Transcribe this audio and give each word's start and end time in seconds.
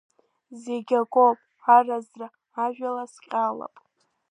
Зегь 0.61 0.93
акоуп 1.01 1.39
аразра 1.75 2.27
ажәла 2.63 3.05
сҟьалап. 3.13 3.75